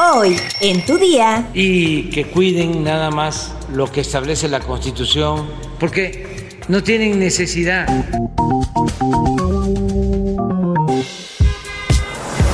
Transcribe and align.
Hoy, 0.00 0.36
en 0.60 0.86
tu 0.86 0.96
día. 0.96 1.48
Y 1.54 2.04
que 2.10 2.24
cuiden 2.24 2.84
nada 2.84 3.10
más 3.10 3.52
lo 3.72 3.90
que 3.90 4.00
establece 4.00 4.46
la 4.46 4.60
Constitución, 4.60 5.48
porque 5.80 6.54
no 6.68 6.84
tienen 6.84 7.18
necesidad. 7.18 7.84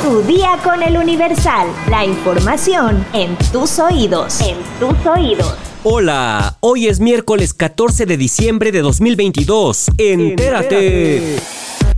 Tu 0.02 0.22
día 0.22 0.58
con 0.64 0.82
el 0.82 0.96
Universal. 0.96 1.68
La 1.90 2.06
información 2.06 3.04
en 3.12 3.36
tus 3.52 3.78
oídos. 3.78 4.40
En 4.40 4.56
tus 4.80 5.06
oídos. 5.06 5.54
Hola, 5.82 6.56
hoy 6.60 6.86
es 6.86 6.98
miércoles 6.98 7.52
14 7.52 8.06
de 8.06 8.16
diciembre 8.16 8.72
de 8.72 8.80
2022. 8.80 9.88
Entérate. 9.98 11.36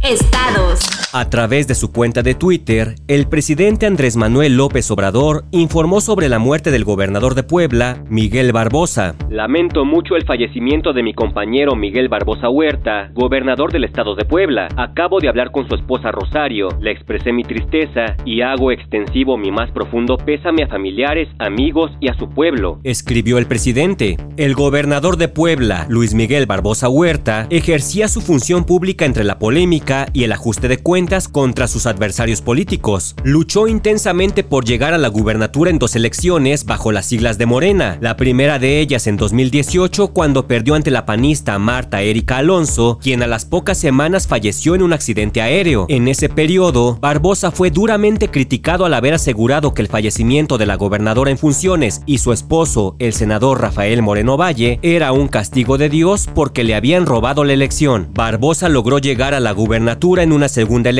Estados. 0.02 0.80
A 1.18 1.30
través 1.30 1.66
de 1.66 1.74
su 1.74 1.92
cuenta 1.92 2.22
de 2.22 2.34
Twitter, 2.34 2.94
el 3.08 3.26
presidente 3.26 3.86
Andrés 3.86 4.18
Manuel 4.18 4.58
López 4.58 4.90
Obrador 4.90 5.46
informó 5.50 6.02
sobre 6.02 6.28
la 6.28 6.38
muerte 6.38 6.70
del 6.70 6.84
gobernador 6.84 7.34
de 7.34 7.42
Puebla, 7.42 8.04
Miguel 8.10 8.52
Barbosa. 8.52 9.14
Lamento 9.30 9.86
mucho 9.86 10.16
el 10.16 10.26
fallecimiento 10.26 10.92
de 10.92 11.02
mi 11.02 11.14
compañero 11.14 11.74
Miguel 11.74 12.10
Barbosa 12.10 12.50
Huerta, 12.50 13.08
gobernador 13.14 13.72
del 13.72 13.84
estado 13.84 14.14
de 14.14 14.26
Puebla. 14.26 14.68
Acabo 14.76 15.18
de 15.18 15.30
hablar 15.30 15.52
con 15.52 15.66
su 15.66 15.76
esposa 15.76 16.12
Rosario, 16.12 16.68
le 16.82 16.90
expresé 16.90 17.32
mi 17.32 17.44
tristeza 17.44 18.14
y 18.26 18.42
hago 18.42 18.70
extensivo 18.70 19.38
mi 19.38 19.50
más 19.50 19.70
profundo 19.70 20.18
pésame 20.18 20.64
a 20.64 20.68
familiares, 20.68 21.30
amigos 21.38 21.92
y 21.98 22.10
a 22.10 22.18
su 22.18 22.28
pueblo, 22.28 22.78
escribió 22.84 23.38
el 23.38 23.46
presidente. 23.46 24.18
El 24.36 24.52
gobernador 24.52 25.16
de 25.16 25.28
Puebla, 25.28 25.86
Luis 25.88 26.12
Miguel 26.12 26.44
Barbosa 26.44 26.90
Huerta, 26.90 27.46
ejercía 27.48 28.08
su 28.08 28.20
función 28.20 28.64
pública 28.64 29.06
entre 29.06 29.24
la 29.24 29.38
polémica 29.38 30.08
y 30.12 30.24
el 30.24 30.32
ajuste 30.32 30.68
de 30.68 30.76
cuentas 30.76 31.05
contra 31.30 31.68
sus 31.68 31.86
adversarios 31.86 32.42
políticos. 32.42 33.14
Luchó 33.22 33.68
intensamente 33.68 34.42
por 34.42 34.64
llegar 34.64 34.92
a 34.92 34.98
la 34.98 35.06
gubernatura 35.06 35.70
en 35.70 35.78
dos 35.78 35.94
elecciones 35.94 36.64
bajo 36.64 36.90
las 36.90 37.06
siglas 37.06 37.38
de 37.38 37.46
Morena, 37.46 37.96
la 38.00 38.16
primera 38.16 38.58
de 38.58 38.80
ellas 38.80 39.06
en 39.06 39.16
2018 39.16 40.08
cuando 40.08 40.48
perdió 40.48 40.74
ante 40.74 40.90
la 40.90 41.06
panista 41.06 41.58
Marta 41.60 42.02
Erika 42.02 42.38
Alonso, 42.38 42.98
quien 43.00 43.22
a 43.22 43.28
las 43.28 43.44
pocas 43.44 43.78
semanas 43.78 44.26
falleció 44.26 44.74
en 44.74 44.82
un 44.82 44.92
accidente 44.92 45.40
aéreo. 45.40 45.86
En 45.88 46.08
ese 46.08 46.28
periodo, 46.28 46.98
Barbosa 47.00 47.52
fue 47.52 47.70
duramente 47.70 48.28
criticado 48.28 48.84
al 48.84 48.94
haber 48.94 49.14
asegurado 49.14 49.74
que 49.74 49.82
el 49.82 49.88
fallecimiento 49.88 50.58
de 50.58 50.66
la 50.66 50.74
gobernadora 50.74 51.30
en 51.30 51.38
funciones 51.38 52.02
y 52.04 52.18
su 52.18 52.32
esposo, 52.32 52.96
el 52.98 53.12
senador 53.12 53.60
Rafael 53.60 54.02
Moreno 54.02 54.36
Valle, 54.36 54.80
era 54.82 55.12
un 55.12 55.28
castigo 55.28 55.78
de 55.78 55.88
Dios 55.88 56.28
porque 56.34 56.64
le 56.64 56.74
habían 56.74 57.06
robado 57.06 57.44
la 57.44 57.52
elección. 57.52 58.08
Barbosa 58.12 58.68
logró 58.68 58.98
llegar 58.98 59.34
a 59.34 59.40
la 59.40 59.52
gubernatura 59.52 60.24
en 60.24 60.32
una 60.32 60.48
segunda 60.48 60.90
elección 60.90 60.95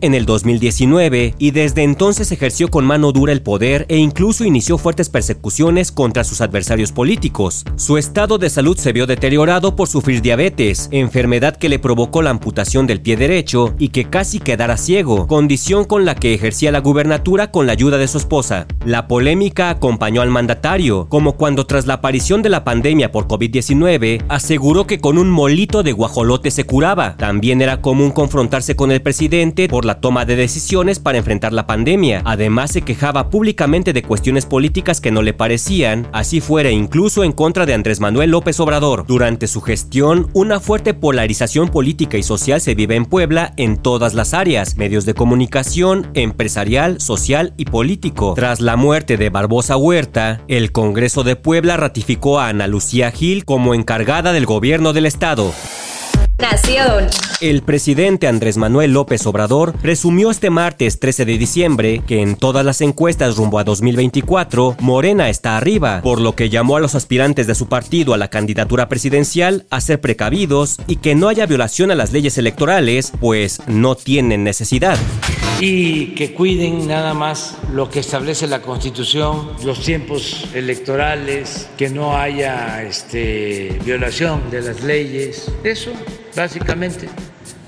en 0.00 0.14
el 0.14 0.26
2019 0.26 1.34
y 1.36 1.50
desde 1.50 1.82
entonces 1.82 2.30
ejerció 2.30 2.68
con 2.68 2.84
mano 2.84 3.10
dura 3.10 3.32
el 3.32 3.42
poder 3.42 3.84
e 3.88 3.96
incluso 3.96 4.44
inició 4.44 4.78
fuertes 4.78 5.08
persecuciones 5.08 5.90
contra 5.90 6.22
sus 6.22 6.40
adversarios 6.40 6.92
políticos. 6.92 7.64
Su 7.74 7.98
estado 7.98 8.38
de 8.38 8.48
salud 8.48 8.78
se 8.78 8.92
vio 8.92 9.08
deteriorado 9.08 9.74
por 9.74 9.88
sufrir 9.88 10.22
diabetes, 10.22 10.88
enfermedad 10.92 11.56
que 11.56 11.68
le 11.68 11.80
provocó 11.80 12.22
la 12.22 12.30
amputación 12.30 12.86
del 12.86 13.00
pie 13.00 13.16
derecho 13.16 13.74
y 13.76 13.88
que 13.88 14.04
casi 14.04 14.38
quedara 14.38 14.76
ciego, 14.76 15.26
condición 15.26 15.84
con 15.84 16.04
la 16.04 16.14
que 16.14 16.32
ejercía 16.32 16.70
la 16.70 16.78
gubernatura 16.78 17.50
con 17.50 17.66
la 17.66 17.72
ayuda 17.72 17.98
de 17.98 18.06
su 18.06 18.18
esposa. 18.18 18.68
La 18.84 19.08
polémica 19.08 19.70
acompañó 19.70 20.22
al 20.22 20.30
mandatario, 20.30 21.08
como 21.08 21.32
cuando 21.32 21.66
tras 21.66 21.86
la 21.86 21.94
aparición 21.94 22.42
de 22.42 22.50
la 22.50 22.62
pandemia 22.62 23.10
por 23.10 23.26
COVID-19 23.26 24.26
aseguró 24.28 24.86
que 24.86 25.00
con 25.00 25.18
un 25.18 25.28
molito 25.28 25.82
de 25.82 25.90
guajolote 25.90 26.52
se 26.52 26.64
curaba. 26.64 27.16
También 27.16 27.60
era 27.62 27.80
común 27.80 28.12
confrontarse 28.12 28.76
con 28.76 28.92
el 28.92 29.02
presidente 29.02 29.29
por 29.68 29.84
la 29.84 30.00
toma 30.00 30.24
de 30.24 30.34
decisiones 30.34 30.98
para 30.98 31.18
enfrentar 31.18 31.52
la 31.52 31.64
pandemia. 31.64 32.20
Además 32.24 32.72
se 32.72 32.82
quejaba 32.82 33.30
públicamente 33.30 33.92
de 33.92 34.02
cuestiones 34.02 34.44
políticas 34.44 35.00
que 35.00 35.12
no 35.12 35.22
le 35.22 35.32
parecían, 35.32 36.08
así 36.12 36.40
fuera 36.40 36.72
incluso 36.72 37.22
en 37.22 37.30
contra 37.30 37.64
de 37.64 37.74
Andrés 37.74 38.00
Manuel 38.00 38.32
López 38.32 38.58
Obrador. 38.58 39.04
Durante 39.06 39.46
su 39.46 39.60
gestión, 39.60 40.28
una 40.32 40.58
fuerte 40.58 40.94
polarización 40.94 41.68
política 41.68 42.18
y 42.18 42.24
social 42.24 42.60
se 42.60 42.74
vive 42.74 42.96
en 42.96 43.06
Puebla 43.06 43.54
en 43.56 43.76
todas 43.76 44.14
las 44.14 44.34
áreas, 44.34 44.76
medios 44.76 45.06
de 45.06 45.14
comunicación, 45.14 46.10
empresarial, 46.14 47.00
social 47.00 47.54
y 47.56 47.66
político. 47.66 48.34
Tras 48.34 48.60
la 48.60 48.74
muerte 48.74 49.16
de 49.16 49.30
Barbosa 49.30 49.76
Huerta, 49.76 50.40
el 50.48 50.72
Congreso 50.72 51.22
de 51.22 51.36
Puebla 51.36 51.76
ratificó 51.76 52.40
a 52.40 52.48
Ana 52.48 52.66
Lucía 52.66 53.12
Gil 53.12 53.44
como 53.44 53.74
encargada 53.74 54.32
del 54.32 54.46
gobierno 54.46 54.92
del 54.92 55.06
estado. 55.06 55.52
Nación. 56.40 57.06
El 57.40 57.62
presidente 57.62 58.26
Andrés 58.26 58.56
Manuel 58.56 58.92
López 58.92 59.26
Obrador 59.26 59.74
presumió 59.74 60.30
este 60.30 60.50
martes 60.50 60.98
13 60.98 61.24
de 61.24 61.38
diciembre 61.38 62.02
que 62.06 62.22
en 62.22 62.36
todas 62.36 62.64
las 62.64 62.80
encuestas 62.80 63.36
rumbo 63.36 63.58
a 63.58 63.64
2024 63.64 64.76
Morena 64.80 65.28
está 65.28 65.56
arriba, 65.56 66.00
por 66.02 66.20
lo 66.20 66.34
que 66.34 66.48
llamó 66.48 66.76
a 66.76 66.80
los 66.80 66.94
aspirantes 66.94 67.46
de 67.46 67.54
su 67.54 67.68
partido 67.68 68.14
a 68.14 68.18
la 68.18 68.28
candidatura 68.28 68.88
presidencial 68.88 69.66
a 69.70 69.80
ser 69.80 70.00
precavidos 70.00 70.78
y 70.86 70.96
que 70.96 71.14
no 71.14 71.28
haya 71.28 71.46
violación 71.46 71.90
a 71.90 71.94
las 71.94 72.12
leyes 72.12 72.38
electorales, 72.38 73.12
pues 73.20 73.60
no 73.66 73.94
tienen 73.94 74.44
necesidad 74.44 74.98
y 75.60 76.14
que 76.14 76.32
cuiden 76.32 76.88
nada 76.88 77.12
más 77.12 77.58
lo 77.72 77.90
que 77.90 78.00
establece 78.00 78.46
la 78.46 78.62
Constitución, 78.62 79.52
los 79.62 79.84
tiempos 79.84 80.48
electorales, 80.54 81.68
que 81.76 81.90
no 81.90 82.16
haya 82.16 82.82
este, 82.82 83.78
violación 83.84 84.50
de 84.50 84.62
las 84.62 84.82
leyes, 84.82 85.52
eso 85.62 85.92
básicamente, 86.40 87.08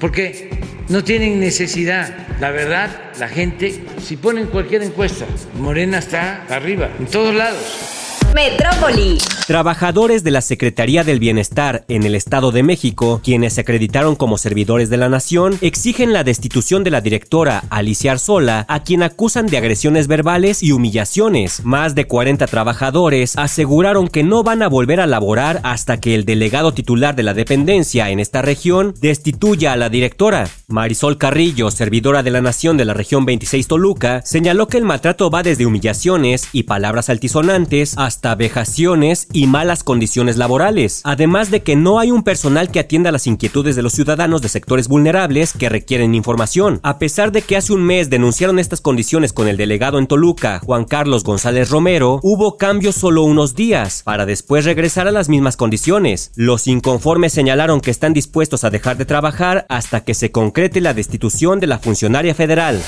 porque 0.00 0.50
no 0.88 1.04
tienen 1.04 1.38
necesidad. 1.40 2.26
La 2.40 2.50
verdad, 2.50 2.90
la 3.18 3.28
gente, 3.28 3.84
si 4.02 4.16
ponen 4.16 4.46
cualquier 4.46 4.82
encuesta, 4.82 5.26
Morena 5.58 5.98
está 5.98 6.44
arriba, 6.48 6.90
en 6.98 7.06
todos 7.06 7.34
lados. 7.34 8.01
Metrópoli. 8.34 9.18
Trabajadores 9.46 10.24
de 10.24 10.30
la 10.30 10.40
Secretaría 10.40 11.04
del 11.04 11.18
Bienestar 11.18 11.84
en 11.88 12.04
el 12.04 12.14
Estado 12.14 12.52
de 12.52 12.62
México, 12.62 13.20
quienes 13.22 13.54
se 13.54 13.60
acreditaron 13.60 14.16
como 14.16 14.38
servidores 14.38 14.88
de 14.88 14.96
la 14.96 15.10
nación, 15.10 15.58
exigen 15.60 16.12
la 16.12 16.24
destitución 16.24 16.84
de 16.84 16.90
la 16.90 17.00
directora 17.00 17.64
Alicia 17.68 18.12
Arzola, 18.12 18.64
a 18.68 18.82
quien 18.84 19.02
acusan 19.02 19.46
de 19.48 19.58
agresiones 19.58 20.06
verbales 20.06 20.62
y 20.62 20.72
humillaciones. 20.72 21.64
Más 21.64 21.94
de 21.94 22.06
40 22.06 22.46
trabajadores 22.46 23.36
aseguraron 23.36 24.08
que 24.08 24.22
no 24.22 24.42
van 24.42 24.62
a 24.62 24.68
volver 24.68 25.00
a 25.00 25.06
laborar 25.06 25.60
hasta 25.64 26.00
que 26.00 26.14
el 26.14 26.24
delegado 26.24 26.72
titular 26.72 27.14
de 27.14 27.24
la 27.24 27.34
dependencia 27.34 28.08
en 28.10 28.20
esta 28.20 28.40
región 28.40 28.94
destituya 29.00 29.72
a 29.72 29.76
la 29.76 29.90
directora. 29.90 30.48
Marisol 30.68 31.18
Carrillo, 31.18 31.70
servidora 31.70 32.22
de 32.22 32.30
la 32.30 32.40
nación 32.40 32.76
de 32.76 32.84
la 32.84 32.94
región 32.94 33.26
26 33.26 33.66
Toluca, 33.66 34.22
señaló 34.24 34.68
que 34.68 34.78
el 34.78 34.84
maltrato 34.84 35.30
va 35.30 35.42
desde 35.42 35.66
humillaciones 35.66 36.48
y 36.52 36.62
palabras 36.62 37.10
altisonantes 37.10 37.98
hasta 37.98 38.21
hasta 38.22 39.26
y 39.32 39.46
malas 39.46 39.82
condiciones 39.82 40.36
laborales, 40.36 41.00
además 41.04 41.50
de 41.50 41.62
que 41.62 41.76
no 41.76 41.98
hay 41.98 42.10
un 42.10 42.22
personal 42.22 42.70
que 42.70 42.78
atienda 42.80 43.10
las 43.10 43.26
inquietudes 43.26 43.76
de 43.76 43.82
los 43.82 43.92
ciudadanos 43.92 44.40
de 44.40 44.48
sectores 44.48 44.88
vulnerables 44.88 45.52
que 45.52 45.68
requieren 45.68 46.14
información. 46.14 46.80
A 46.82 46.98
pesar 46.98 47.32
de 47.32 47.42
que 47.42 47.56
hace 47.56 47.72
un 47.72 47.82
mes 47.82 48.10
denunciaron 48.10 48.58
estas 48.58 48.80
condiciones 48.80 49.32
con 49.32 49.48
el 49.48 49.56
delegado 49.56 49.98
en 49.98 50.06
Toluca, 50.06 50.60
Juan 50.64 50.84
Carlos 50.84 51.24
González 51.24 51.70
Romero, 51.70 52.20
hubo 52.22 52.56
cambios 52.56 52.94
solo 52.94 53.24
unos 53.24 53.54
días, 53.54 54.02
para 54.04 54.24
después 54.24 54.64
regresar 54.64 55.08
a 55.08 55.12
las 55.12 55.28
mismas 55.28 55.56
condiciones. 55.56 56.30
Los 56.36 56.68
inconformes 56.68 57.32
señalaron 57.32 57.80
que 57.80 57.90
están 57.90 58.12
dispuestos 58.12 58.64
a 58.64 58.70
dejar 58.70 58.96
de 58.96 59.04
trabajar 59.04 59.66
hasta 59.68 60.04
que 60.04 60.14
se 60.14 60.30
concrete 60.30 60.80
la 60.80 60.94
destitución 60.94 61.58
de 61.58 61.66
la 61.66 61.78
funcionaria 61.78 62.34
federal. 62.34 62.80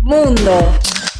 Mundo. 0.00 0.72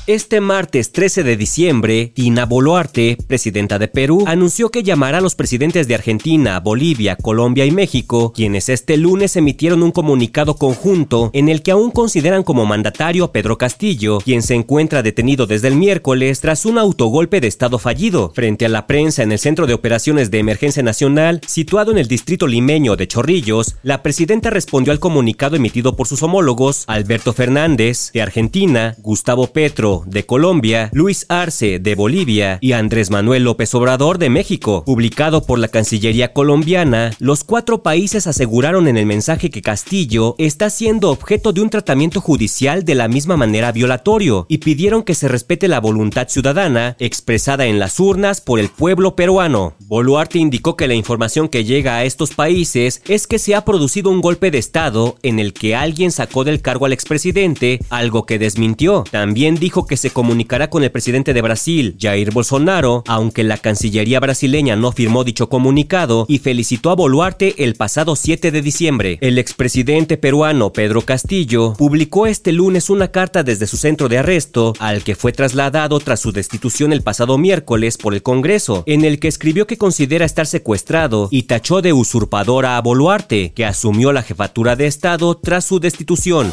Este 0.08 0.40
martes 0.40 0.90
13 0.90 1.22
de 1.22 1.36
diciembre, 1.36 2.10
Tina 2.12 2.44
Boluarte, 2.44 3.16
presidenta 3.28 3.78
de 3.78 3.86
Perú, 3.86 4.24
anunció 4.26 4.68
que 4.68 4.82
llamará 4.82 5.18
a 5.18 5.20
los 5.20 5.36
presidentes 5.36 5.86
de 5.86 5.94
Argentina, 5.94 6.58
Bolivia, 6.58 7.14
Colombia 7.14 7.66
y 7.66 7.70
México, 7.70 8.32
quienes 8.32 8.68
este 8.68 8.96
lunes 8.96 9.36
emitieron 9.36 9.80
un 9.80 9.92
comunicado 9.92 10.56
conjunto 10.56 11.30
en 11.32 11.48
el 11.48 11.62
que 11.62 11.70
aún 11.70 11.92
consideran 11.92 12.42
como 12.42 12.66
mandatario 12.66 13.26
a 13.26 13.32
Pedro 13.32 13.58
Castillo, 13.58 14.18
quien 14.18 14.42
se 14.42 14.56
encuentra 14.56 15.04
detenido 15.04 15.46
desde 15.46 15.68
el 15.68 15.76
miércoles 15.76 16.40
tras 16.40 16.66
un 16.66 16.78
autogolpe 16.78 17.40
de 17.40 17.46
Estado 17.46 17.78
fallido. 17.78 18.32
Frente 18.34 18.66
a 18.66 18.70
la 18.70 18.88
prensa 18.88 19.22
en 19.22 19.30
el 19.30 19.38
Centro 19.38 19.68
de 19.68 19.74
Operaciones 19.74 20.32
de 20.32 20.40
Emergencia 20.40 20.82
Nacional, 20.82 21.40
situado 21.46 21.92
en 21.92 21.98
el 21.98 22.08
distrito 22.08 22.48
limeño 22.48 22.96
de 22.96 23.06
Chorrillos, 23.06 23.76
la 23.84 24.02
presidenta 24.02 24.50
respondió 24.50 24.92
al 24.92 24.98
comunicado 24.98 25.54
emitido 25.54 25.94
por 25.94 26.08
sus 26.08 26.24
homólogos 26.24 26.82
Alberto 26.88 27.32
Fernández, 27.32 28.10
de 28.12 28.22
Argentina, 28.22 28.96
Gustavo 28.98 29.46
Petro, 29.46 29.91
de 30.06 30.24
Colombia, 30.24 30.90
Luis 30.92 31.26
Arce 31.28 31.78
de 31.78 31.94
Bolivia 31.94 32.58
y 32.60 32.72
Andrés 32.72 33.10
Manuel 33.10 33.44
López 33.44 33.74
Obrador 33.74 34.18
de 34.18 34.30
México. 34.30 34.82
Publicado 34.84 35.44
por 35.44 35.58
la 35.58 35.68
Cancillería 35.68 36.32
colombiana, 36.32 37.12
los 37.18 37.44
cuatro 37.44 37.82
países 37.82 38.26
aseguraron 38.26 38.88
en 38.88 38.96
el 38.96 39.06
mensaje 39.06 39.50
que 39.50 39.62
Castillo 39.62 40.34
está 40.38 40.70
siendo 40.70 41.10
objeto 41.10 41.52
de 41.52 41.60
un 41.60 41.70
tratamiento 41.70 42.20
judicial 42.20 42.84
de 42.84 42.94
la 42.94 43.08
misma 43.08 43.36
manera 43.36 43.72
violatorio 43.72 44.46
y 44.48 44.58
pidieron 44.58 45.02
que 45.02 45.14
se 45.14 45.28
respete 45.28 45.68
la 45.68 45.80
voluntad 45.80 46.28
ciudadana 46.28 46.96
expresada 46.98 47.66
en 47.66 47.78
las 47.78 48.00
urnas 48.00 48.40
por 48.40 48.58
el 48.58 48.68
pueblo 48.68 49.16
peruano. 49.16 49.74
Boluarte 49.86 50.38
indicó 50.38 50.76
que 50.76 50.88
la 50.88 50.94
información 50.94 51.48
que 51.48 51.64
llega 51.64 51.96
a 51.96 52.04
estos 52.04 52.34
países 52.34 53.02
es 53.06 53.26
que 53.26 53.38
se 53.38 53.54
ha 53.54 53.64
producido 53.64 54.10
un 54.10 54.20
golpe 54.20 54.50
de 54.50 54.58
Estado 54.58 55.16
en 55.22 55.38
el 55.38 55.52
que 55.52 55.74
alguien 55.74 56.12
sacó 56.12 56.44
del 56.44 56.62
cargo 56.62 56.86
al 56.86 56.92
expresidente, 56.92 57.80
algo 57.90 58.26
que 58.26 58.38
desmintió. 58.38 59.04
También 59.10 59.56
dijo 59.56 59.81
que 59.86 59.96
se 59.96 60.10
comunicará 60.10 60.70
con 60.70 60.82
el 60.84 60.90
presidente 60.90 61.34
de 61.34 61.42
Brasil, 61.42 61.96
Jair 62.00 62.32
Bolsonaro, 62.32 63.02
aunque 63.06 63.44
la 63.44 63.58
Cancillería 63.58 64.20
brasileña 64.20 64.76
no 64.76 64.92
firmó 64.92 65.24
dicho 65.24 65.48
comunicado 65.48 66.26
y 66.28 66.38
felicitó 66.38 66.90
a 66.90 66.94
Boluarte 66.94 67.54
el 67.64 67.74
pasado 67.74 68.16
7 68.16 68.50
de 68.50 68.62
diciembre. 68.62 69.18
El 69.20 69.38
expresidente 69.38 70.16
peruano 70.16 70.72
Pedro 70.72 71.02
Castillo 71.02 71.74
publicó 71.74 72.26
este 72.26 72.52
lunes 72.52 72.90
una 72.90 73.08
carta 73.08 73.42
desde 73.42 73.66
su 73.66 73.76
centro 73.76 74.08
de 74.08 74.18
arresto, 74.18 74.74
al 74.78 75.02
que 75.02 75.14
fue 75.14 75.32
trasladado 75.32 75.98
tras 76.00 76.20
su 76.20 76.32
destitución 76.32 76.92
el 76.92 77.02
pasado 77.02 77.38
miércoles 77.38 77.98
por 77.98 78.14
el 78.14 78.22
Congreso, 78.22 78.82
en 78.86 79.04
el 79.04 79.18
que 79.18 79.28
escribió 79.28 79.66
que 79.66 79.78
considera 79.78 80.24
estar 80.24 80.46
secuestrado 80.46 81.28
y 81.30 81.44
tachó 81.44 81.82
de 81.82 81.92
usurpadora 81.92 82.76
a 82.76 82.80
Boluarte, 82.80 83.52
que 83.52 83.64
asumió 83.64 84.12
la 84.12 84.22
jefatura 84.22 84.76
de 84.76 84.86
Estado 84.86 85.36
tras 85.36 85.64
su 85.64 85.80
destitución. 85.80 86.52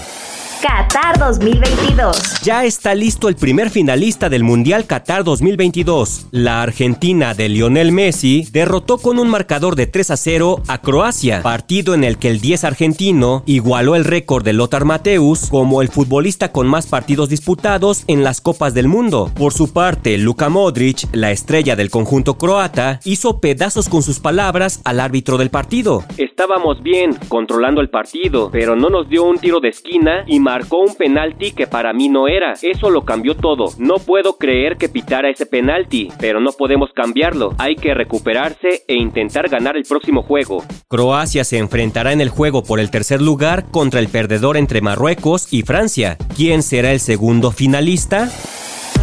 Qatar 0.61 1.17
2022. 1.17 2.41
Ya 2.41 2.65
está 2.65 2.93
listo 2.93 3.29
el 3.29 3.37
primer 3.37 3.69
finalista 3.69 4.27
del 4.27 4.43
Mundial 4.43 4.85
Qatar 4.85 5.23
2022. 5.23 6.27
La 6.31 6.61
Argentina 6.61 7.33
de 7.33 7.47
Lionel 7.47 7.93
Messi 7.93 8.45
derrotó 8.51 8.97
con 8.97 9.19
un 9.19 9.29
marcador 9.29 9.77
de 9.77 9.87
3 9.87 10.11
a 10.11 10.17
0 10.17 10.63
a 10.67 10.81
Croacia, 10.81 11.41
partido 11.43 11.93
en 11.93 12.03
el 12.03 12.17
que 12.17 12.29
el 12.29 12.41
10 12.41 12.65
argentino 12.65 13.43
igualó 13.45 13.95
el 13.95 14.03
récord 14.03 14.43
de 14.43 14.51
Lothar 14.51 14.83
Mateus 14.83 15.47
como 15.49 15.81
el 15.81 15.87
futbolista 15.87 16.51
con 16.51 16.67
más 16.67 16.87
partidos 16.87 17.29
disputados 17.29 18.03
en 18.07 18.25
las 18.25 18.41
Copas 18.41 18.73
del 18.73 18.89
Mundo. 18.89 19.31
Por 19.35 19.53
su 19.53 19.71
parte, 19.71 20.17
Luka 20.17 20.49
Modric, 20.49 21.07
la 21.13 21.31
estrella 21.31 21.77
del 21.77 21.89
conjunto 21.89 22.37
croata, 22.37 22.99
hizo 23.05 23.39
pedazos 23.39 23.87
con 23.87 24.03
sus 24.03 24.19
palabras 24.19 24.81
al 24.83 24.99
árbitro 24.99 25.37
del 25.37 25.51
partido. 25.51 26.03
Estábamos 26.17 26.83
bien 26.83 27.17
controlando 27.29 27.79
el 27.79 27.89
partido, 27.89 28.49
pero 28.51 28.75
no 28.75 28.89
nos 28.89 29.07
dio 29.07 29.23
un 29.23 29.37
tiro 29.37 29.61
de 29.61 29.69
esquina 29.69 30.25
y 30.27 30.48
marcó 30.49 30.79
un 30.79 30.95
penalti 30.95 31.51
que 31.51 31.67
para 31.67 31.93
mí 31.93 32.09
no 32.09 32.27
era. 32.27 32.53
Eso 32.63 32.89
lo 32.89 33.05
cambió 33.05 33.35
todo. 33.35 33.65
No 33.77 33.97
puedo 33.99 34.37
creer 34.37 34.77
que 34.77 34.89
pitara 34.89 35.29
ese 35.29 35.45
penalti, 35.45 36.07
pero 36.19 36.41
no 36.41 36.53
podemos 36.53 36.89
cambiarlo. 36.91 37.53
Hay 37.59 37.75
que 37.75 37.93
recuperarse 37.93 38.81
e 38.87 38.95
intentar 38.95 39.47
ganar 39.47 39.77
el 39.77 39.83
próximo 39.83 40.23
juego. 40.23 40.63
Croacia 40.87 41.43
se 41.43 41.59
enfrentará 41.59 42.13
en 42.13 42.21
el 42.21 42.29
juego 42.29 42.63
por 42.63 42.79
el 42.79 42.89
tercer 42.89 43.21
lugar 43.21 43.69
contra 43.69 43.99
el 43.99 44.07
perdedor 44.07 44.57
entre 44.57 44.81
Marruecos 44.81 45.53
y 45.53 45.61
Francia. 45.61 46.17
¿Quién 46.35 46.63
será 46.63 46.93
el 46.93 46.99
segundo 46.99 47.51
finalista? 47.51 48.27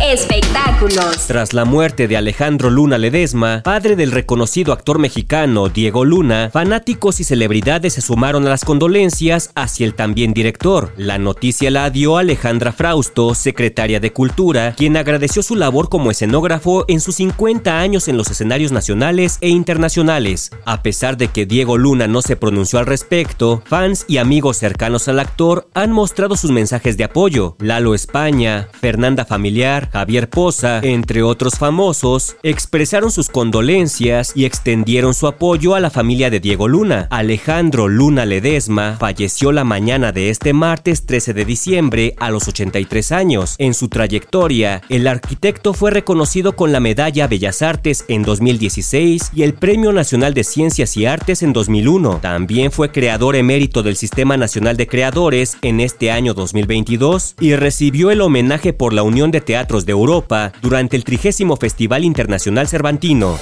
Espectáculos. 0.02 1.26
Tras 1.26 1.54
la 1.54 1.64
muerte 1.64 2.06
de 2.06 2.18
Alejandro 2.18 2.68
Luna 2.68 2.98
Ledesma, 2.98 3.62
padre 3.64 3.96
del 3.96 4.12
reconocido 4.12 4.74
actor 4.74 4.98
mexicano 4.98 5.70
Diego 5.70 6.04
Luna, 6.04 6.50
fanáticos 6.52 7.18
y 7.20 7.24
celebridades 7.24 7.94
se 7.94 8.02
sumaron 8.02 8.46
a 8.46 8.50
las 8.50 8.66
condolencias 8.66 9.50
hacia 9.54 9.86
el 9.86 9.94
también 9.94 10.34
director. 10.34 10.92
La 10.98 11.16
noticia 11.16 11.70
la 11.70 11.88
dio 11.88 12.18
Alejandra 12.18 12.72
Frausto, 12.72 13.34
secretaria 13.34 13.98
de 13.98 14.12
Cultura, 14.12 14.74
quien 14.76 14.98
agradeció 14.98 15.42
su 15.42 15.56
labor 15.56 15.88
como 15.88 16.10
escenógrafo 16.10 16.84
en 16.88 17.00
sus 17.00 17.16
50 17.16 17.80
años 17.80 18.06
en 18.08 18.18
los 18.18 18.30
escenarios 18.30 18.72
nacionales 18.72 19.38
e 19.40 19.48
internacionales. 19.48 20.50
A 20.66 20.82
pesar 20.82 21.16
de 21.16 21.28
que 21.28 21.46
Diego 21.46 21.78
Luna 21.78 22.06
no 22.06 22.20
se 22.20 22.36
pronunció 22.36 22.78
al 22.78 22.86
respecto, 22.86 23.62
fans 23.64 24.04
y 24.08 24.18
amigos 24.18 24.58
cercanos 24.58 25.08
al 25.08 25.20
actor 25.20 25.68
han 25.72 25.90
mostrado 25.90 26.36
sus 26.36 26.50
mensajes 26.50 26.98
de 26.98 27.04
apoyo. 27.04 27.56
Lalo 27.60 27.94
España, 27.94 28.68
Fernanda 28.78 29.24
Familiar, 29.24 29.85
Javier 29.92 30.28
Poza, 30.28 30.80
entre 30.82 31.22
otros 31.22 31.58
famosos, 31.58 32.36
expresaron 32.42 33.10
sus 33.10 33.28
condolencias 33.28 34.32
y 34.34 34.44
extendieron 34.44 35.14
su 35.14 35.26
apoyo 35.26 35.74
a 35.74 35.80
la 35.80 35.90
familia 35.90 36.30
de 36.30 36.40
Diego 36.40 36.68
Luna. 36.68 37.08
Alejandro 37.10 37.88
Luna 37.88 38.26
Ledesma 38.26 38.96
falleció 38.98 39.52
la 39.52 39.64
mañana 39.64 40.12
de 40.12 40.30
este 40.30 40.52
martes 40.52 41.06
13 41.06 41.34
de 41.34 41.44
diciembre 41.44 42.14
a 42.18 42.30
los 42.30 42.48
83 42.48 43.12
años. 43.12 43.54
En 43.58 43.74
su 43.74 43.88
trayectoria, 43.88 44.82
el 44.88 45.06
arquitecto 45.06 45.74
fue 45.74 45.90
reconocido 45.90 46.56
con 46.56 46.72
la 46.72 46.80
Medalla 46.80 47.26
Bellas 47.26 47.62
Artes 47.62 48.04
en 48.08 48.22
2016 48.22 49.30
y 49.34 49.42
el 49.42 49.54
Premio 49.54 49.92
Nacional 49.92 50.34
de 50.34 50.44
Ciencias 50.44 50.96
y 50.96 51.06
Artes 51.06 51.42
en 51.42 51.52
2001. 51.52 52.18
También 52.20 52.72
fue 52.72 52.90
creador 52.90 53.36
emérito 53.36 53.82
del 53.82 53.96
Sistema 53.96 54.36
Nacional 54.36 54.76
de 54.76 54.86
Creadores 54.86 55.56
en 55.62 55.80
este 55.80 56.10
año 56.10 56.34
2022 56.34 57.36
y 57.40 57.54
recibió 57.54 58.10
el 58.10 58.20
homenaje 58.20 58.72
por 58.72 58.92
la 58.92 59.02
Unión 59.02 59.30
de 59.30 59.40
Teatro 59.40 59.75
de 59.84 59.92
Europa 59.92 60.52
durante 60.62 60.96
el 60.96 61.04
trigésimo 61.04 61.56
Festival 61.56 62.04
Internacional 62.04 62.68
Cervantino. 62.68 63.36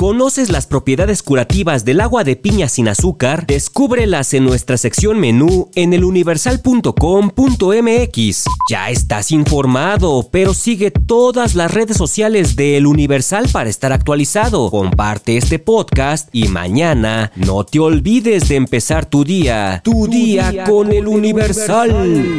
¿Conoces 0.00 0.48
las 0.48 0.66
propiedades 0.66 1.22
curativas 1.22 1.84
del 1.84 2.00
agua 2.00 2.24
de 2.24 2.34
piña 2.34 2.70
sin 2.70 2.88
azúcar? 2.88 3.46
Descúbrelas 3.46 4.32
en 4.32 4.46
nuestra 4.46 4.78
sección 4.78 5.20
menú 5.20 5.68
en 5.74 5.92
eluniversal.com.mx. 5.92 8.44
Ya 8.70 8.88
estás 8.88 9.30
informado, 9.30 10.26
pero 10.32 10.54
sigue 10.54 10.90
todas 10.90 11.54
las 11.54 11.70
redes 11.70 11.98
sociales 11.98 12.56
de 12.56 12.78
El 12.78 12.86
Universal 12.86 13.50
para 13.52 13.68
estar 13.68 13.92
actualizado. 13.92 14.70
Comparte 14.70 15.36
este 15.36 15.58
podcast 15.58 16.30
y 16.32 16.48
mañana 16.48 17.30
no 17.36 17.64
te 17.64 17.78
olvides 17.78 18.48
de 18.48 18.56
empezar 18.56 19.04
tu 19.04 19.22
día. 19.22 19.82
Tu, 19.84 20.06
día, 20.06 20.64
con 20.64 20.92
El 20.92 21.08
Universal. 21.08 22.38